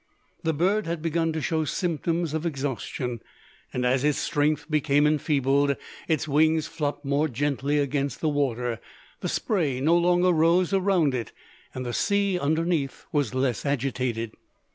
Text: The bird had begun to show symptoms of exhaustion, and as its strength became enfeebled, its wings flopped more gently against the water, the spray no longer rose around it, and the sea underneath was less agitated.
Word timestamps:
The 0.41 0.51
bird 0.55 0.87
had 0.87 1.03
begun 1.03 1.31
to 1.33 1.41
show 1.43 1.63
symptoms 1.63 2.33
of 2.33 2.43
exhaustion, 2.43 3.21
and 3.71 3.85
as 3.85 4.03
its 4.03 4.17
strength 4.17 4.65
became 4.67 5.05
enfeebled, 5.05 5.75
its 6.07 6.27
wings 6.27 6.65
flopped 6.65 7.05
more 7.05 7.27
gently 7.27 7.77
against 7.77 8.19
the 8.19 8.27
water, 8.27 8.79
the 9.19 9.29
spray 9.29 9.79
no 9.79 9.95
longer 9.95 10.31
rose 10.33 10.73
around 10.73 11.13
it, 11.13 11.31
and 11.75 11.85
the 11.85 11.93
sea 11.93 12.39
underneath 12.39 13.05
was 13.11 13.35
less 13.35 13.63
agitated. 13.63 14.31